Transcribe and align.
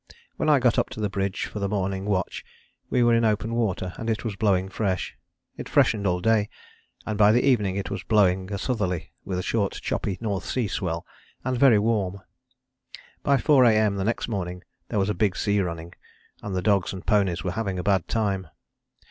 When 0.37 0.49
I 0.49 0.57
got 0.57 0.79
up 0.79 0.89
to 0.89 0.99
the 0.99 1.11
bridge 1.11 1.45
for 1.45 1.59
the 1.59 1.69
morning 1.69 2.05
watch 2.05 2.43
we 2.89 3.03
were 3.03 3.13
in 3.13 3.23
open 3.23 3.53
water 3.53 3.93
and 3.97 4.09
it 4.09 4.25
was 4.25 4.35
blowing 4.35 4.67
fresh. 4.67 5.15
It 5.57 5.69
freshened 5.69 6.07
all 6.07 6.21
day, 6.21 6.49
and 7.05 7.19
by 7.19 7.31
the 7.31 7.45
evening 7.45 7.75
it 7.75 7.91
was 7.91 8.01
blowing 8.01 8.51
a 8.51 8.57
southerly 8.57 9.11
with 9.25 9.37
a 9.37 9.43
short 9.43 9.73
choppy 9.73 10.17
North 10.19 10.43
Sea 10.45 10.67
swell, 10.67 11.05
and 11.45 11.55
very 11.59 11.77
warm. 11.77 12.23
By 13.21 13.37
4 13.37 13.63
A.M. 13.65 13.97
the 13.97 14.03
next 14.03 14.27
morning 14.27 14.63
there 14.87 14.97
was 14.97 15.09
a 15.11 15.13
big 15.13 15.35
sea 15.35 15.61
running 15.61 15.93
and 16.41 16.55
the 16.55 16.63
dogs 16.63 16.93
and 16.93 17.05
ponies 17.05 17.43
were 17.43 17.51
having 17.51 17.77
a 17.77 17.83
bad 17.83 18.07
time. 18.07 18.47